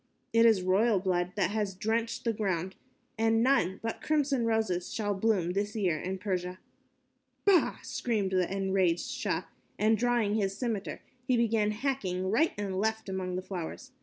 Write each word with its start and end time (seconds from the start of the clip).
It 0.33 0.47
is 0.47 0.63
royal 0.63 0.99
blood 0.99 1.33
that 1.35 1.51
has 1.51 1.75
drenched 1.75 2.23
the 2.23 2.33
ground, 2.33 2.75
and 3.19 3.43
none 3.43 3.79
but 3.83 4.01
crimson 4.01 4.47
roses 4.47 4.91
shall 4.91 5.13
bloom 5.13 5.51
this 5.51 5.75
year 5.75 5.99
in 5.99 6.17
Persia." 6.17 6.57
"Bah!" 7.45 7.77
screamed 7.83 8.31
the 8.31 8.51
enraged 8.51 9.11
Shah 9.11 9.43
and, 9.77 9.95
drawing 9.95 10.33
his 10.33 10.57
scimitar, 10.57 11.01
he 11.27 11.37
began 11.37 11.69
hacking 11.69 12.31
right 12.31 12.53
and 12.57 12.79
left 12.79 13.09
among 13.09 13.35
the 13.35 13.43
flowers. 13.43 13.91